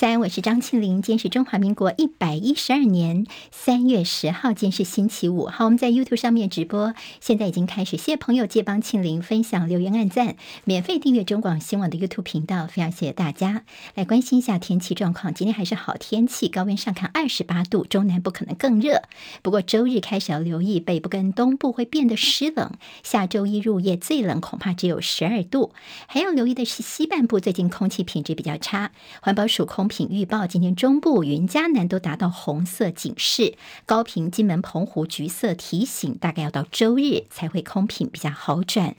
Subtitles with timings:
[0.00, 1.02] 早安，我是张庆玲。
[1.02, 5.44] 今天是中华民国一百一十二年三月十号，今天是星期五。
[5.44, 7.98] 好，我们在 YouTube 上面直播，现在已经开始。
[7.98, 13.66] 谢谢朋友借帮庆玲分享、留言、按赞，免费订阅中广新闻网的 YouTube 频道，非常谢谢大家。
[13.94, 19.02] 来关心一下天气状况，今天还是好天气，高温上看二十八度，中南部可能更热。
[19.42, 22.72] 不过周日开始要留意，北部跟东部会变得湿冷。
[23.02, 25.74] 下周一入夜最冷恐怕只有十二度。
[26.06, 38.94] 还要留意的是西半部最近空气品质比较差，环保署空品预报，今天中部云嘉南都达到红色警示，高屏、金门、澎湖橘色提醒，大概要到周日才会空品比较好转。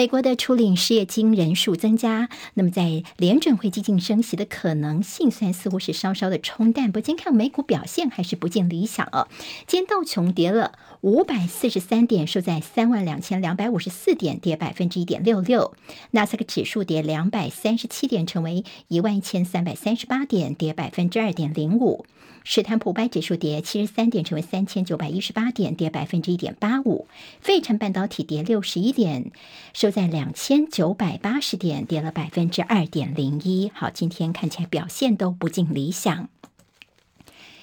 [0.00, 9.28] 美国的初领失业金人数增加，那么在联准会激进升息的可能性，虽然似乎是稍稍的冲淡，不过今天看美股表现还是不尽理想哦。
[9.66, 15.74] 今天道琼跌了五百四十三点，收在三万两千两百五十四点，跌百分之一点六六。
[16.12, 22.06] 纳斯达克指数跌两百三十七点，成为一万一千三百三十八点，跌百分之二点零五。
[22.52, 27.06] 史坦普五百指数跌七十三点，成为三千九百一十八点，跌百分之一点八五。
[27.40, 29.30] 费城半导体跌六十一点，
[29.72, 33.70] 收在两千九百八十点，跌了百分之二点零一。
[33.72, 36.28] 好，今天看起来表现都不尽理想。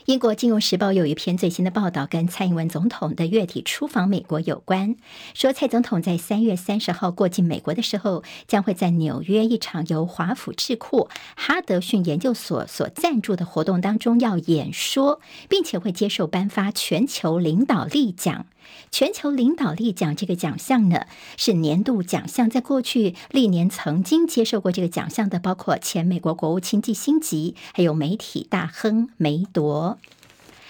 [0.07, 4.95] 英国金融时报有一篇最新的报道，跟蔡英文总统的月底出访美国有关。
[5.33, 15.19] 说蔡总统在三月三十号过境美国的时候，将会在纽约一场由华府智库哈德逊研究所所赞助的活动当中要演说，
[15.49, 18.45] 并且会接受颁发全球领导力奖。
[18.91, 29.97] 全球领导力奖这个奖项呢，是年度奖项，在过去历年曾经接受过这个奖项的，包括前美国国务卿基辛格，还有媒体大亨梅铎。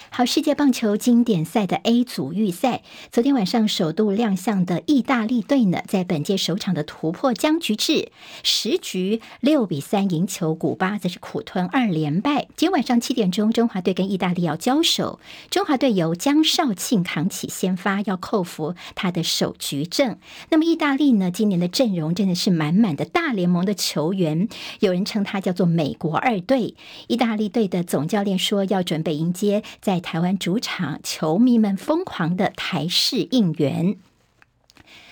[0.09, 12.47] 好，世界棒球经典赛的 A 组预赛，昨天晚上首度亮相的意大利队呢，在本届首场的突破僵局制，十局六比三赢球，古巴则是苦吞二连败。
[12.55, 15.19] 今天晚上七点钟，中华队跟意大利要交手，
[15.51, 20.17] 中华队由江少庆扛起先发，要扣服他的首局胜。
[20.49, 24.47] 那么意大利呢，今年的阵容真的是满满的大联盟的球员，
[24.79, 26.75] 有人称他叫做美国二队。
[27.07, 33.97] 意大利队的总教练说，要准备迎接在台湾主场，球迷们疯狂的台式应援。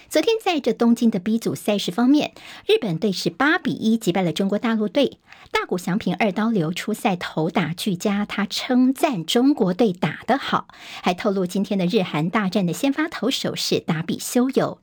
[0.09, 2.33] 昨天在这东京的 B 组赛事方面，
[2.67, 5.17] 日本队是八比一击败了中国大陆队。
[5.51, 10.67] 大谷翔平二刀流出赛投打俱佳，他称赞中国队打得好，
[11.01, 14.79] 还透露今天的日韩大战的先发投手是达比修有。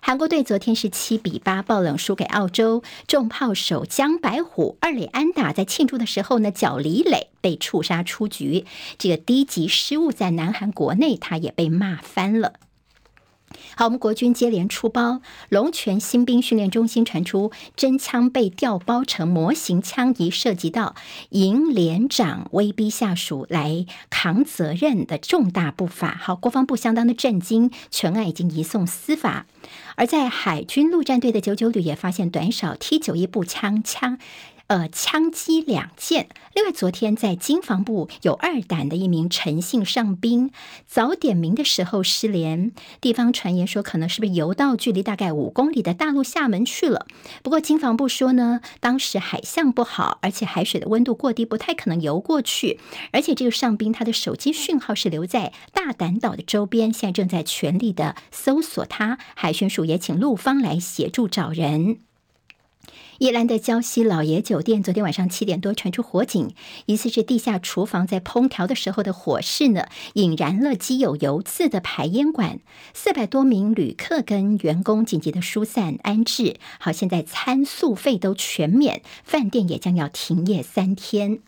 [0.00, 8.66] 韩国队昨天是七比八爆冷输给澳洲，重炮手江白虎二垒安打在庆祝的时候呢，脚离垒被触杀出局，
[8.98, 12.54] 这个低级失误在南韩国内他也被骂翻了。
[13.76, 20.94] 好，我们国军接连出包，龙泉新兵训练中心传出真枪被调包成模型枪，疑涉及到
[21.30, 26.16] 营连长威逼下属来扛责任的重大不法。
[26.20, 29.46] 好，国防部相当的震惊，全案已经移送司法。
[29.96, 34.18] 而在海军陆战队的九九旅也发现短少 T 九一步枪枪。
[34.68, 36.28] 呃，枪击两件。
[36.54, 40.50] 另外，昨天在经防部有二胆的一名陈姓上兵
[40.86, 47.06] 早点名的时候失联，地方传言说可能是不是游到距离大概五公里的大陆厦门去了。
[47.42, 52.80] 不过经防部说呢，当时海象不好，而且海水的温度过低，不太可能游过去。
[53.12, 59.18] 而且这个上兵他的手机讯号是留在大胆岛的周边，现在正在全力的搜索他。
[59.34, 61.98] 海巡署也请陆方来协助找人。
[63.18, 66.52] 宜兰的胶西老爷酒店昨天晚上七点多传出火警，
[66.86, 72.58] 疑似是地下厨房在烹调的时候的火势呢，引燃了机有油渍的排烟管，
[72.92, 76.56] 四百多名旅客跟员工紧急的疏散安置。
[76.80, 81.38] 好，现在餐宿费都全免，饭店也将要停业三天。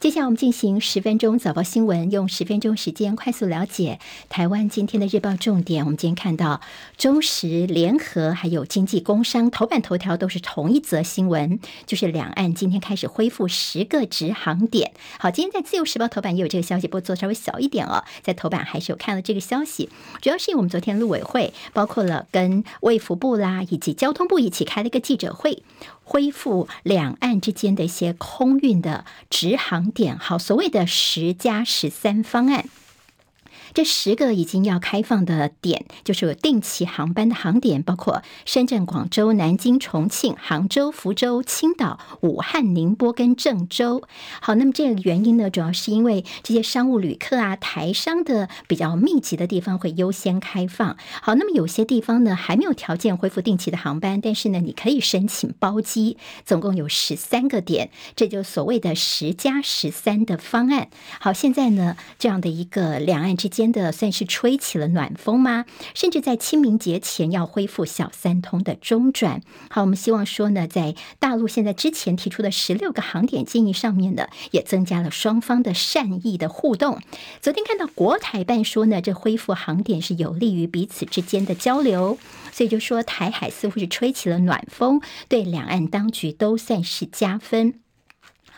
[0.00, 3.98] 接下来我们进行十分钟早报新闻，用十分钟时间快速了解
[4.28, 5.84] 台湾今天的日报重点。
[5.84, 6.60] 我们今天看到
[6.96, 14.92] 中时联合还有经济工商头版头条都是同一则新闻，就是两岸今天开始恢复十个直航点。
[15.18, 19.90] 好，今天在自由时报头版也有这个消息，不过做稍微小一点哦，在头版还是有看到这个消息，
[20.22, 25.64] 主要是因为我们昨天陆委会包括了跟卫福部啦以及交通部一起开了一个记者会。
[26.08, 32.64] 恢复两岸之间的一些空运的直航点，好，所谓的十加十三方案。
[33.74, 44.02] 这十个已经要开放的点，就是有定期航班的航点，包括深圳、广州、南京、重庆、杭州、福州、青岛、武汉、宁波跟郑州。
[44.40, 50.96] 好，那么这个原因呢，主要是因为这些商务旅客啊，台商的比较密集的地方会优先开放。
[51.22, 60.88] 好，那么有些地方呢，还没有条件恢复定期的航班，但是呢，你可以申请包机，总共有十三个点，这就所谓的十加十三的方案。
[61.18, 65.64] 好，现在呢，这样的一个两岸之间间的算是吹起了暖风吗？
[65.92, 69.42] 甚至在清明节前要恢复小三通的中转。
[69.68, 77.00] 好，我们希望说呢，在大陆现在之前提出的十六个航点建议上面呢，也增加了双方的善意的互动。
[77.40, 82.16] 昨天看到国台办说呢，这恢复航点是有利于彼此之间的交流，
[82.52, 87.80] 所以就说台海似乎是吹起了暖风，对两岸当局都算是加分。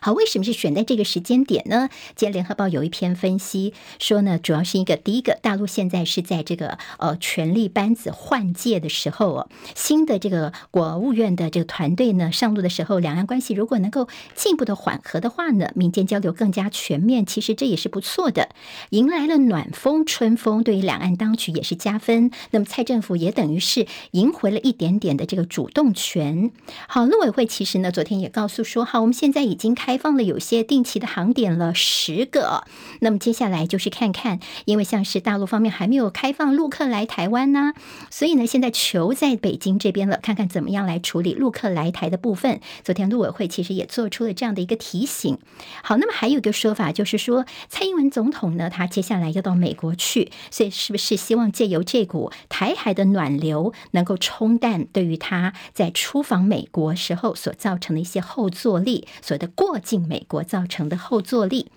[0.02, 1.91] 好，为什么是选在这个时间点呢？
[2.17, 18.49] 今天联合报有一篇分析说呢，主要是一个第一个，大陆现在是在这个呃权力班子换届的时候哦，新的这个国务院的这个团队呢上路的时候，两岸关系如果能够进一步的缓和的话呢，民间交流更加全面，其实这也是不错的，
[18.88, 22.31] 迎来了暖风春风，对于两岸当局也是加分。
[22.53, 26.50] 那么蔡政府也等于是赢回了一点点的这个主动权。
[26.88, 29.90] 好，陆委会其实呢昨天也告诉说，好，我们现在已经开。
[29.91, 32.63] 开放了有些定期的航点了十个，
[33.01, 37.73] 那么接下来就是看看，因为像是大陆方面还没有开放陆客来台湾呢，
[38.09, 42.61] 所以呢现在球在北京这边了，看看怎么样来处理陆客来台的部分。
[42.85, 45.39] 昨天陆委会其实也做出了这样的一个提醒。
[45.83, 59.80] 好，那么还有一个说法就是说，蔡英文总统呢，他接下来要到美国去，所以是不是希望借由这股台海的暖流，能够冲淡对于他在出访美国时候所造成的一些后坐力，所的过。
[59.81, 61.73] 进美国造成的后坐力。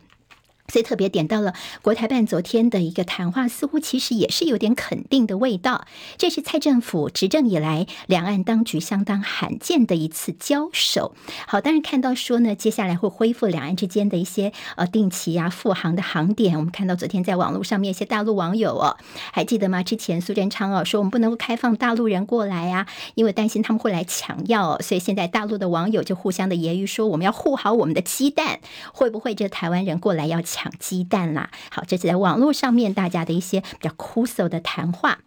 [0.74, 1.54] 所以特别点到了
[1.84, 5.86] 国台办昨天的一个谈话，似乎其实也是有点肯定的味道。
[6.18, 11.14] 这是蔡政府执政以来两岸当局相当罕见的一次交手。
[11.46, 16.58] 好，当然看到说呢，接下来会恢复两岸之间的一些呃定期啊复航的航点。
[16.58, 18.98] 我们看到昨天在网络上面一些大陆网友哦，
[19.32, 19.84] 还记得吗？
[19.84, 28.60] 之前苏贞昌哦说我们不能够开放大陆人过来啊，因为担心他们会来抢药，所以现在大陆的网友就互相的揶揄说，我们要护好我们的鸡蛋，
[28.92, 30.63] 会不会这台湾人过来要抢？
[30.64, 31.50] 抢鸡蛋啦！
[31.70, 35.20] 好，这是在网络上面大家的一些比较枯涩的谈话。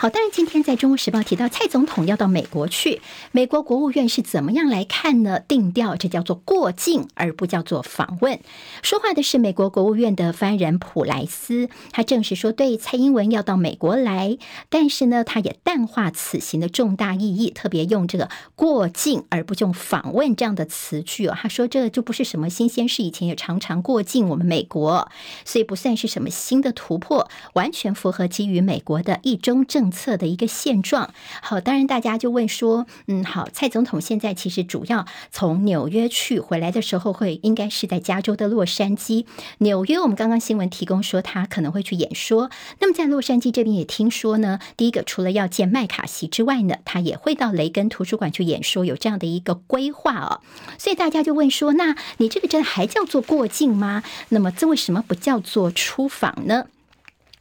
[0.00, 3.02] 好，当然今天在《中国时报》提到蔡总统要到美国去，
[3.32, 5.40] 美国国务院是怎么样来看呢？
[5.40, 8.40] 定调这叫做过境，而不叫做访问。
[8.82, 14.38] 说话的是美国国务院的发言人普莱斯，他证实说，对蔡英文要到美国来，
[14.70, 21.36] 但是呢，他也淡化此行的重大意义，特别用这个过境而不用访问这样的词句哦。
[21.38, 25.10] 他说这就不是什么新鲜事，以前也常常过境我们美国，
[25.44, 29.66] 所以不算是什么新的突破，完全符合基于美国的一中。
[29.66, 39.26] 政策的一个现状，好，当然大家就问说，嗯，好，蔡总统现在其实主要从纽约去回来的时候，会应该是在加州的洛杉矶。
[39.58, 42.50] 纽约，我们刚刚新闻提供说他可能会去演说。
[42.78, 50.40] 那么在洛杉矶这边也听说呢，第一个除了要见麦卡锡之外呢，他也会到雷根图书馆去演说，有这样的一个规划哦。
[50.78, 54.02] 所以大家就问说，那你这个真的还叫做过境吗？
[54.30, 56.66] 那么这为什么不叫做出访呢？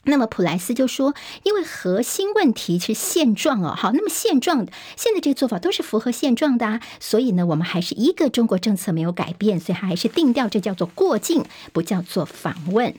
[0.04, 1.14] 那么普莱斯就说，
[1.44, 4.66] 因为核心问题是现状哦，好，那么现状
[4.96, 11.44] 现在这个做法都是符合现状的啊，所以呢，我们还是一个中国政策没有改变，所以还是定调，这叫做过境，
[11.74, 12.96] 不叫做访问。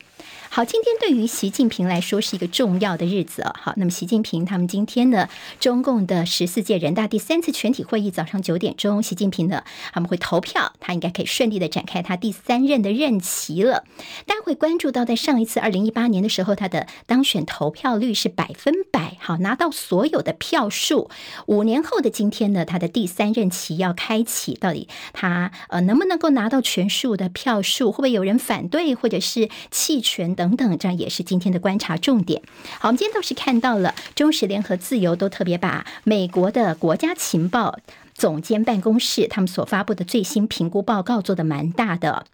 [0.53, 3.55] 好，今天对于习近平来说是一个重要的日子哦。
[3.57, 5.29] 好，那么习近平他们今天呢，
[5.61, 9.63] 中共的十四届人大第三次全体会议早上九点钟，习近平呢
[9.93, 13.85] 他们会投票，他应该可以顺利的展开他第三任的任期了。
[14.27, 21.09] 大家会关注到，在上一次二零一八年的时候，他的当选投票率是百分百，好，拿到所有的票数。
[21.47, 27.93] 五年后的今天呢，他的第三任期要开启，到底他呃能不能够拿到全数的票数？
[27.93, 30.35] 会不会有人反对或者是弃权？
[30.35, 32.43] 等等，这样也是今天的观察重点。
[32.81, 37.79] 好，我们今天倒是看到了中时联合自由都特别把美国的国家情报
[38.15, 42.27] 总监办公室他们所发布的最新评估报告做的蛮大的。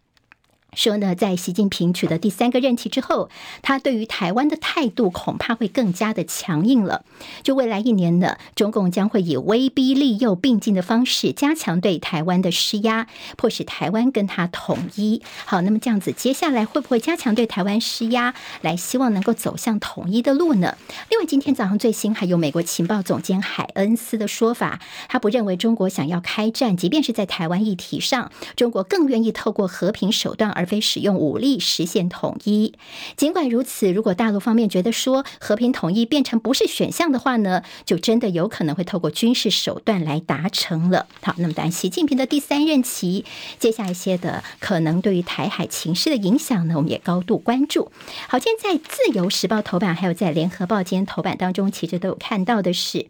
[0.76, 3.30] 说呢，在习近平取得第三个任期之后，
[3.62, 7.02] 他对于台湾的态度恐怕会更加的强硬了。
[7.42, 13.06] 就未来一年呢，中共将会以威逼利诱并进的方式，加强对台湾的施压，
[13.38, 15.23] 迫使台湾跟他统一。
[15.47, 20.76] 好，那么这样子，接下来会不会加强对台湾施压，来希望能够走向统一的路呢？
[21.09, 24.78] 另外，今天早上最新还有美国情报总监海恩斯的说法，
[25.09, 30.66] 他不认为中国想要开战，即便是在台湾议题上，中国更愿意透过和平手段而。
[30.67, 32.75] 非使用武力实现统一。
[33.17, 41.07] 尽管如此，如果大陆方面觉得说和平统一变成不是选项的话呢，就真的有可能会透过军事手段来达成了。
[41.23, 43.25] 好，那么当然，习近平的第三任期，
[43.59, 47.91] 接下一些的可能对于台海情势的影响呢，我们也高度关注。
[48.29, 53.07] 好，今天在自由时报头版，还有在联合报今天头版当中，其实都有看到的是。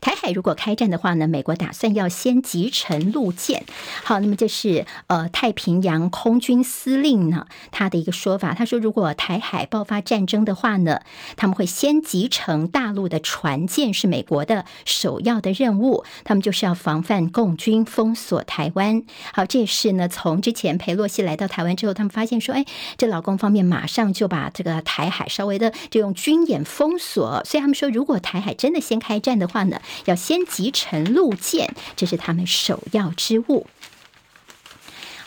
[0.00, 3.64] 台海如果开战的话呢，美国打算要先集成陆舰。
[4.04, 8.54] 好，那么这是呃太平洋空军司令呢他的一个说法。
[8.54, 11.00] 他说，如果台海爆发战争的话呢，
[11.36, 16.04] 他们会先集成大陆的船舰，是美国的首要的任务。
[16.24, 19.02] 他们就是要防范共军封锁台湾。
[19.32, 22.64] 好，这是呢从之前裴洛西来到台湾之后，他们发现说，哎，
[22.96, 27.42] 这老公方面马上就把这个台海稍微的就用军演封锁。
[27.44, 29.64] 所以他们说，如果台海真的先开战的话
[30.06, 33.66] 要先集成路建，这是他们首要之务。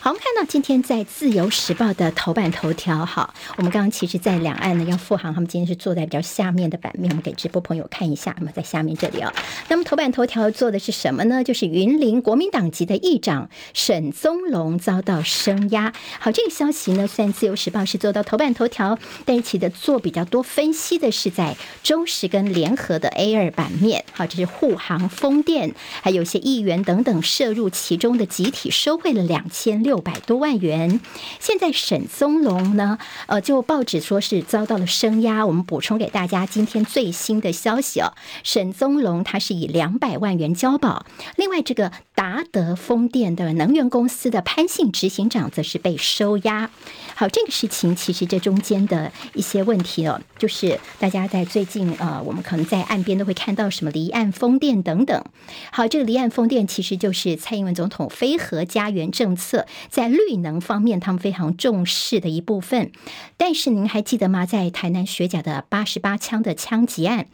[0.02, 3.04] 好，我们看到今天在《自由时报》的头版头条。
[3.04, 8.34] 好，我们刚刚其实，在两岸呢，要复航，他们今天是坐在比较下面的版面，我们给直播朋友看一下。
[8.38, 9.30] 那么在下面这里哦，
[9.68, 11.44] 那么头版头条做的是什么呢？
[11.44, 15.92] 就是云林国民党籍的议长沈宗龙遭到声押。
[16.18, 24.06] 好，这个消息呢，虽然《自由时报》是做到头版头条，但是其的做比较多分析的是在中时跟联合的 A 二版面。
[24.12, 29.89] 好，这是护航风电，还有一些议员等等涉入其中的集体收贿了两千六。
[29.90, 31.00] 六百多万元，
[31.40, 32.96] 现在沈宗龙呢？
[33.26, 35.44] 呃，就报纸说是遭到了声压。
[35.44, 38.12] 我们补充给大家今天最新的消息哦，
[38.44, 41.04] 沈宗龙他是以两百万元交保，
[41.34, 41.90] 另外这个
[42.20, 46.68] 达德风电的能源公司的潘姓执行长则是被收押。
[47.14, 55.24] 好，这个事情其实这中间的一些问题哦，就是大家在最近呃，我们可能在岸边都会看到什么离岸风电等等。
[55.72, 59.66] 好，这个离岸风电其实就是蔡英文总统非核家园政策。
[59.88, 62.92] 在绿能方面，他们非常重视的一部分。
[63.38, 64.44] 但是您还记得吗？
[64.44, 67.28] 在台南学甲的八十八枪的枪击案。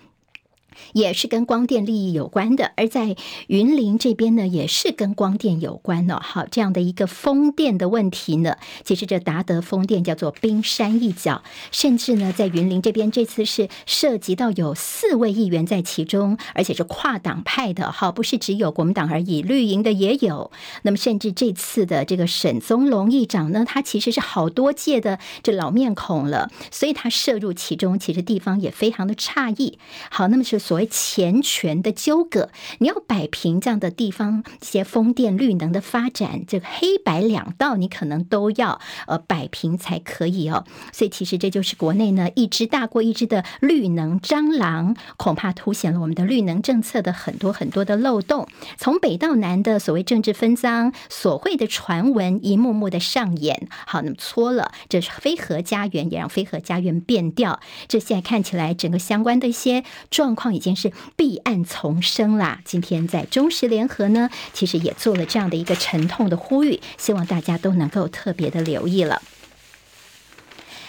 [0.93, 3.17] 也是跟光电利益有关的，而在
[3.47, 6.21] 云林这边呢，也是跟光电有关的。
[6.21, 20.51] 好，这样的一个风电的问题呢，其实这达德风电叫做冰山一角，甚至呢，在云林这边这次是涉及到有四位议员在其中，而且是跨党派的，好，不是只有国民党而已，绿营的也有。
[20.83, 29.79] 那么，甚至这次的这个沈宗龙议长呢，他其实是好多届的这老面孔了，所以他涉入其中，其实地方也非常的诧异。
[30.11, 30.57] 好，那么是。
[30.67, 40.65] 所谓钱权的纠葛，你要摆平这样的地方一些风电绿能的发展，这个黑白两道你可能都要呃摆平才可以哦。
[40.93, 48.49] 所以其实这就是国内呢一只大过一只的绿能蟑螂，恐怕凸显了我们的绿能政策的很多很多的漏洞。
[48.77, 53.69] 从北到南的所谓政治分赃、所谓的传闻一幕幕的上演。
[53.87, 57.61] 好，那么搓了，这是非核家园，也让非核家园变调。
[57.87, 60.56] 这现在看起来，整个相关的一些状况。
[60.57, 62.61] 已经是弊案丛生啦。
[62.65, 69.21] 今天在中时联合呢，其实也做了这样的一个沉痛的呼吁，希望大家都能够特别的留意了。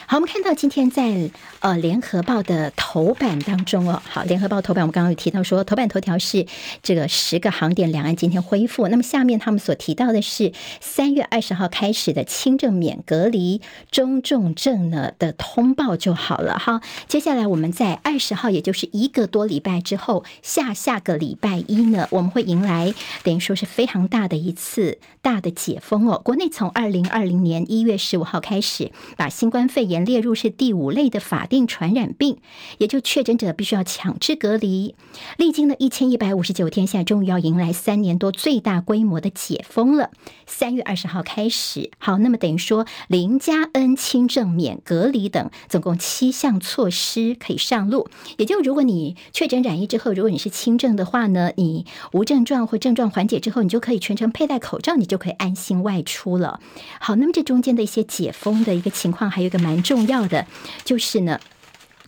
[0.09, 6.45] 好，我们看到今天在呃联合报的头版当中哦，好，联合报头版我们刚刚有提到说，头版头条是
[6.81, 8.87] 这个十个航点两岸今天恢复。
[8.87, 13.59] 那么下面他们所提到的是三月二十号开始的轻症免隔离，
[13.91, 16.57] 中重症呢的通报就好了。
[16.57, 26.21] 好，接下来我们在二十号，也就是一个多礼拜之后，下下个礼拜一呢，我们会迎来等于说是非常大的一次大的解封哦。
[26.23, 32.37] 国内从二零二零年一月十五号开始，把新冠肺炎列入是第五类的法定传染病，
[32.77, 34.95] 也就确诊者必须要强制隔离。
[35.37, 40.11] 历经了一千一百五十九天，现在终于要迎来三年多最大规模的解封了。
[40.45, 48.09] 三月二十号开始，好，那么等于说零加 N 轻症免隔离等，总共七项措施可以上路。
[48.37, 56.59] 也就如果你确诊染疫之后，如果你是轻症的话呢，你无症状或症状缓解之后，你就可以全程佩戴口罩，你就可以安心外出了。
[56.99, 59.77] 好，那么这中间的一些解封的一个情况，还有一个蛮。
[59.87, 60.45] 重要的
[60.83, 61.39] 就是呢。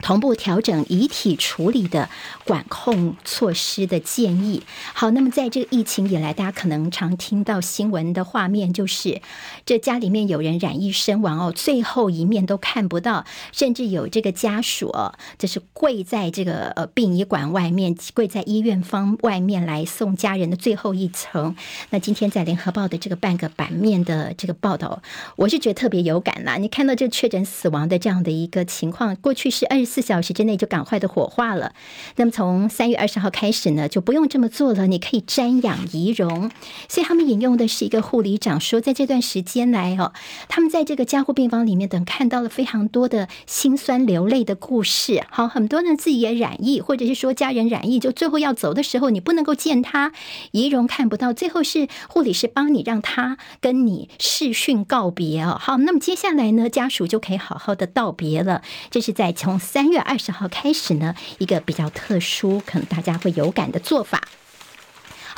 [0.09, 2.09] 同步调整遗体处理的
[2.43, 4.63] 管控措施的建议。
[4.95, 9.21] 好，那么在这个疫情以来，大家可能常听到新闻的画面，就是
[9.67, 21.55] 这家里面有人染疫身亡哦，最后一面都看不到，甚至有这个家属哦，就是跪在这个呃殡仪馆外面，跪在医院方外面来送家人的最后一程。
[21.91, 25.03] 那今天在联合报的这个半个版面的这个报道，
[25.35, 26.57] 我是觉得特别有感呐。
[26.57, 29.98] 你看到这确诊死亡的这样的一个情况，过去是二十。
[29.98, 31.73] 四四小时之内就赶快的火化了。
[32.15, 36.49] 那么从三月二十号开始呢，就不用这么做了，你可以瞻仰遗容。
[36.87, 40.13] 所以他们引用的是一个护理长说，在这段时间来哦，
[40.47, 45.25] 他们在这个加护病房里面等看到了非常多的辛酸流泪的故事。
[45.29, 50.13] 好，很多人自己也染疫，或者是说家人染疫，就最后要走的时候，你不能够见他
[50.51, 55.57] 遗容看不到，最后是护理师帮你让他跟你视讯告别哦。
[55.59, 58.61] 好，那么接下来呢，家属就可以好好的道别了。
[58.89, 64.27] 这是在从三月二十号开始呢，一个比较特殊，可能大家会有感的做法。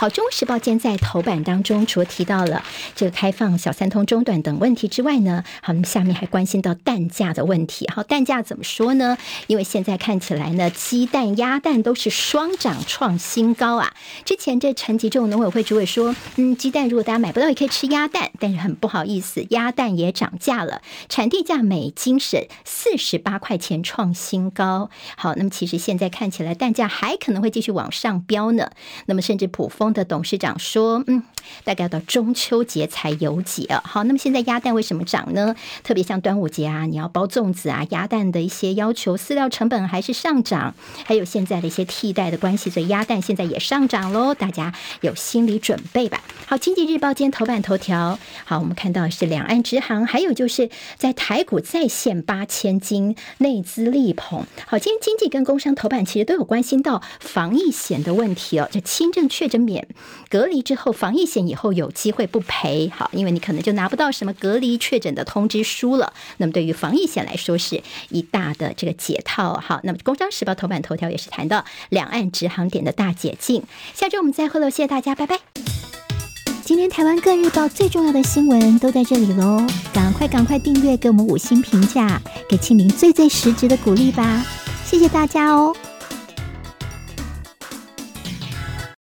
[0.01, 2.63] 好，《中时报》今天在头版当中，除了提到了
[2.95, 7.87] 这个开放小三通中断等问题之外呢，好，那么下面还关心到蛋价的问题。
[7.93, 9.15] 好，蛋价怎么说呢？
[9.45, 13.93] 因为现在看起来呢，鸡蛋、鸭蛋都是双涨创新高啊。
[14.25, 24.89] 之前这陈吉仲农委会主委说，嗯，鸡蛋如果大家买不到，也可以吃鸭蛋，但是很不好意思，鸭蛋也涨价了，产地价每斤是四十八块钱创新高。
[25.15, 28.71] 好，那么其实现在看起来蛋价还可能会继续往上飙呢。
[29.05, 31.23] 那么甚至普丰的董事长说：“嗯，
[31.63, 33.67] 大概要到中秋节才有解。
[33.83, 35.55] 好，那么现在鸭蛋为什么涨呢？
[35.83, 44.33] 特别像端午节啊，你要包粽子啊，鸭蛋的一些要求，饲料成本还是上涨，还有现在的一些替代的关系，所以鸭蛋现在也上涨喽。
[44.33, 46.21] 大家有心理准备吧。
[46.45, 54.45] 好，《经济日报》今天头版头条，好，我们看到是两岸直航，还有就是在台股再现八千金内资力捧。
[54.67, 59.80] 好，今天经济跟工商头版其实都有关心到防疫险的问题哦，这轻症确诊免。
[60.29, 66.13] 隔离之后，防疫险以后有机会不赔，好，因为你可能就拿不到什么隔离确诊的通知书了。
[66.37, 69.59] 那么对于防疫险来说，是一大的这个解套。
[69.63, 73.63] 好，那么《工商时报》头版头条也是谈到两岸直航点的大解禁。
[73.93, 75.39] 下周我们再会喽，谢谢大家，拜拜。
[76.63, 84.45] 今天台湾各日报最重要的新闻都在这里喽，赶快赶快订阅，给我们五星评价，给庆明最最实质的鼓励吧，
[84.85, 85.75] 谢谢大家哦。